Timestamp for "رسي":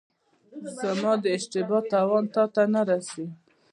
2.89-3.25